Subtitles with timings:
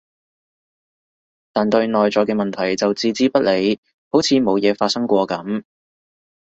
[1.53, 5.63] 但對內在嘅問題就置之不理，好似冇嘢發生過噉